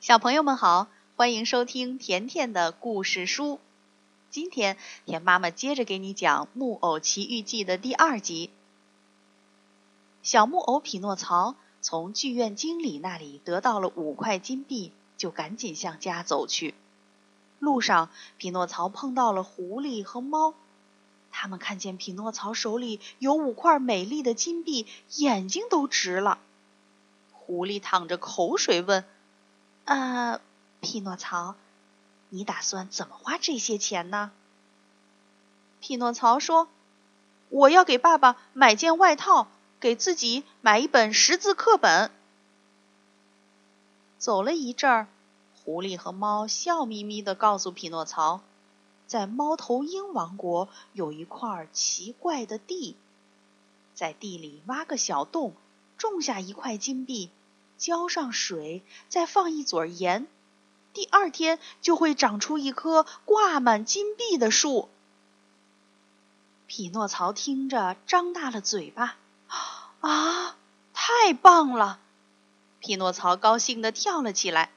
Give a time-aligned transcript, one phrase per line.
[0.00, 3.58] 小朋友们好，欢迎收听甜甜的故事书。
[4.30, 8.50] 今天甜妈妈接着给你讲《木偶奇遇记》的第二集。
[10.22, 16.74] 小木偶匹诺曹从剧院经理那里得到了五块金币，就赶紧向家走去。
[17.58, 20.54] 路上，匹诺曹碰到了狐狸和猫，
[21.32, 24.86] 他们看见匹诺曹手里有五块美丽的金币，
[25.16, 26.38] 眼睛都直了。
[27.32, 29.04] 狐狸淌着口水问。
[29.88, 30.38] 呃，
[30.82, 31.54] 匹诺曹，
[32.28, 34.30] 你打算怎么花这些钱呢？
[35.80, 36.68] 匹诺曹说
[37.48, 39.48] ：“我要给爸爸买件外套，
[39.80, 42.10] 给自己买一本识字课本。”
[44.18, 45.06] 走了一阵儿，
[45.64, 48.42] 狐狸和猫笑眯眯的告诉匹诺曹，
[49.06, 52.94] 在猫头鹰王国有一块奇怪的地，
[53.94, 55.54] 在地里挖个小洞，
[55.96, 57.30] 种下一块金币。
[57.78, 60.26] 浇上水，再放一撮盐，
[60.92, 64.88] 第二天就会长出一棵挂满金币的树。
[66.66, 69.16] 匹诺曹听着，张大了嘴巴
[70.02, 70.56] ：“啊，
[70.92, 72.00] 太棒了！”
[72.80, 74.70] 匹诺曹高兴地跳了起来。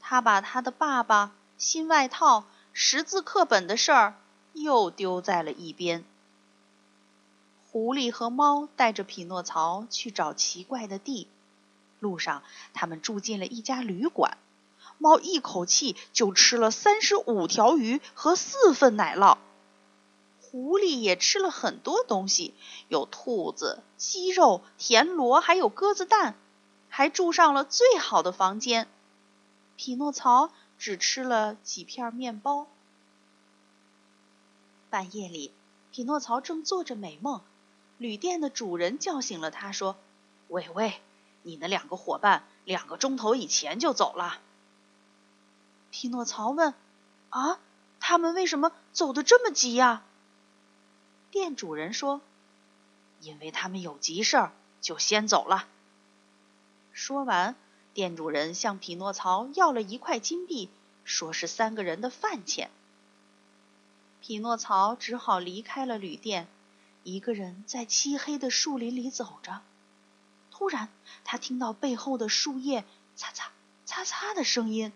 [0.00, 4.16] 他把他的爸爸、新外套、识字课本的事儿
[4.52, 6.04] 又丢在了一边。
[7.70, 11.28] 狐狸和猫带着匹诺曹去找奇怪的地。
[12.02, 12.42] 路上，
[12.74, 14.36] 他们住进了一家旅馆。
[14.98, 19.38] 猫一口气就吃了三十五条鱼和四份奶酪。
[20.40, 22.54] 狐狸也吃了很多东西，
[22.88, 26.34] 有兔子、鸡肉、田螺，还有鸽子蛋，
[26.88, 28.88] 还住上了最好的房间。
[29.76, 32.66] 匹诺曹只吃了几片面包。
[34.90, 35.52] 半夜里，
[35.92, 37.40] 匹诺曹正做着美梦，
[37.96, 39.96] 旅店的主人叫醒了他，说
[40.48, 41.00] ：“喂喂。”
[41.42, 44.40] 你的两个伙伴两个钟头以前就走了。
[45.90, 46.74] 匹诺曹问
[47.30, 47.58] ：“啊，
[48.00, 50.02] 他们为什么走得这么急呀？”
[51.30, 52.20] 店主人说
[53.20, 55.66] ：“因为他们有急事儿，就先走了。”
[56.92, 57.56] 说完，
[57.94, 60.70] 店主人向匹诺曹要了一块金币，
[61.04, 62.70] 说是三个人的饭钱。
[64.20, 66.46] 匹诺曹只好离开了旅店，
[67.02, 69.62] 一个人在漆黑的树林里走着。
[70.62, 70.88] 突然，
[71.24, 72.84] 他听到背后的树叶
[73.16, 73.50] 擦擦
[73.84, 74.92] 擦擦的声音。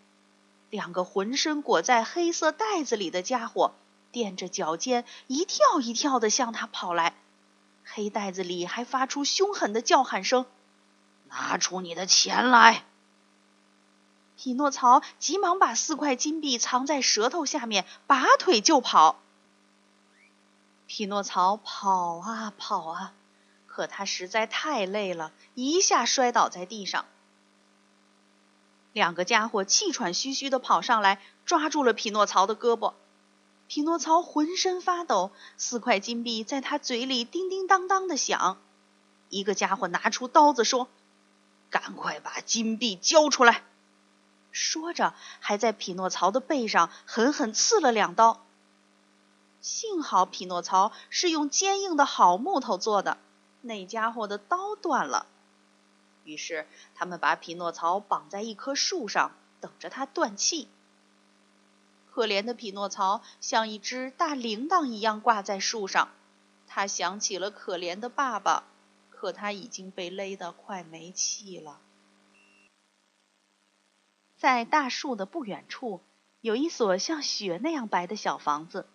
[0.70, 3.72] 两个浑身裹在黑色袋子里的家伙
[4.12, 7.16] 踮着脚尖，一跳一跳的向他跑来。
[7.82, 10.46] 黑袋子里还发出凶狠的叫喊声
[11.26, 12.84] ：“拿出你的钱来！”
[14.38, 19.18] 匹诺曹急忙把四块金币藏在舌头下面，拔腿就跑。
[20.86, 23.14] 匹诺曹跑啊跑啊。
[23.76, 27.04] 可他实在太累了，一下摔倒在地上。
[28.94, 32.94] 两个家伙气喘吁吁地跑上来，抓住了匹诺曹的胳膊。
[33.68, 38.56] 匹诺曹浑身发抖，四块金币在他嘴里叮叮当当的响。
[39.28, 40.88] 一个家伙拿出刀子说
[41.68, 43.62] ：“赶快把金币交出来！”
[44.52, 48.42] 说着，还在匹诺曹的背上狠狠刺了两刀。
[49.60, 53.18] 幸好匹诺曹是用坚硬的好木头做的。
[53.66, 55.26] 那家伙的刀断了，
[56.24, 60.68] 于是他们把匹诺曹绑在一棵树上，等着他断气。
[62.10, 66.08] 可怜的匹诺曹像一只大铃铛一样挂在树上，
[66.66, 68.64] 他想起了可怜的爸爸，
[69.10, 71.80] 可他已经被勒得快没气了。
[74.38, 76.00] 在大树的不远处，
[76.40, 78.86] 有一所像雪那样白的小房子。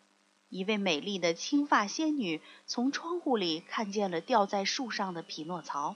[0.51, 5.95] 一位美丽的青发仙女从窗户里看见了吊在树上的匹诺曹，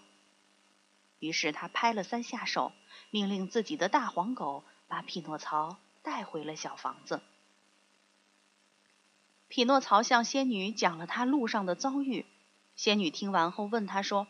[1.20, 2.72] 于是她拍了三下手，
[3.10, 7.22] 命令自己的大黄狗把匹诺曹带回了小房子。
[9.50, 12.26] 匹诺曹向仙女讲了他路上的遭遇，
[12.78, 14.26] 仙女听完后问他说：“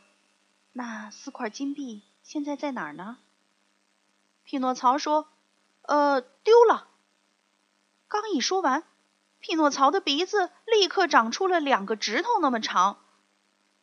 [0.73, 3.19] 那四块金币现在在哪儿呢？”
[4.43, 5.27] 匹诺曹说
[5.85, 6.87] ：“呃，丢了。”
[8.09, 8.83] 刚一说完。
[9.47, 12.97] 匹诺曹的鼻子立刻长出了两个指头那么长。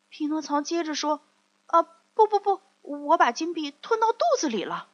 [0.08, 1.20] 匹诺曹接着说
[1.66, 4.88] ：“啊，不不不，我把金币吞到肚子里了。”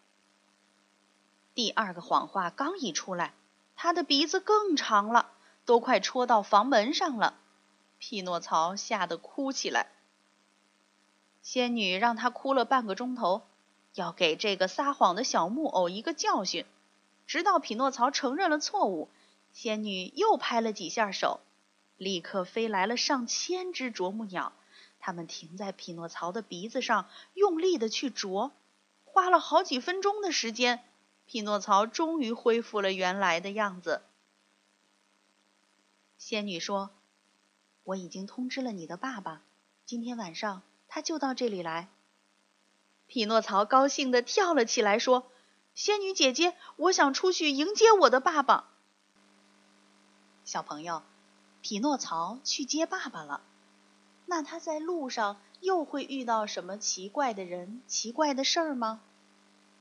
[1.57, 3.33] 第二个谎话刚一出来，
[3.77, 5.31] 他的鼻子更长了，
[5.65, 7.39] 都快戳到房门上了。
[7.99, 9.91] 匹诺曹吓得哭起来。
[11.41, 13.41] 仙女让他哭了半个钟头，
[13.95, 16.67] 要给这个撒谎的小木偶一个教训，
[17.27, 19.09] 直到匹诺曹承认了错误。
[19.61, 21.41] 仙女又拍了几下手，
[21.97, 24.53] 立刻飞来了上千只啄木鸟，
[25.01, 28.53] 它们停在匹诺曹的鼻子上，用力的去啄，
[29.05, 30.85] 花了好几分钟的时间，
[31.27, 34.03] 匹诺曹终于恢复了原来的样子。
[36.19, 36.91] 仙女说
[37.83, 39.43] ：“我已经通知了你的爸爸，
[39.85, 41.89] 今天晚上他就到这里来。”
[43.09, 45.33] 匹诺曹高兴地跳了起来，说
[45.75, 48.75] ：“仙女姐姐，我想出去迎接我的爸爸。”
[50.49, 51.03] 小朋友，
[51.61, 53.43] 匹诺曹去接爸爸了。
[54.25, 59.03] 那他在路上又会遇到什么奇怪的人、奇怪的事儿吗？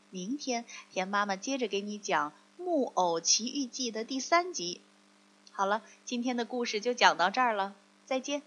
[0.10, 4.82] 明天田妈妈接着给你讲《木偶奇遇记》的第三集。
[5.54, 7.74] 好了，今天的故事就讲到这儿了，
[8.06, 8.42] 再见。